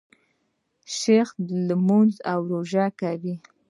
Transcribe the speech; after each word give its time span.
شیخ 0.97 1.27
لمونځ 1.67 2.13
او 2.31 2.39
روژه 2.51 2.85
کوي. 2.99 3.35